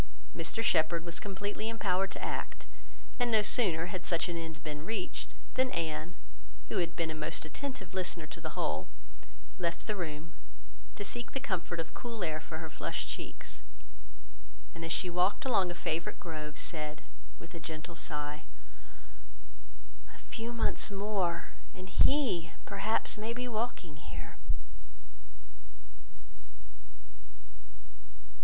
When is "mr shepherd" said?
0.35-1.05